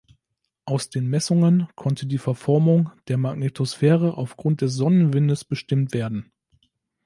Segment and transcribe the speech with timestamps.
[0.65, 6.31] Aus den Messungen konnte die Verformung der Magnetosphäre aufgrund des Sonnenwindes bestimmt werden.